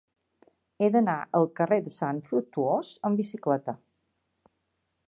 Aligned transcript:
He 0.79 0.87
d'anar 0.95 1.17
al 1.39 1.45
carrer 1.59 1.79
de 1.89 1.93
Sant 1.99 2.23
Fructuós 2.31 2.91
amb 3.11 3.23
bicicleta. 3.25 3.79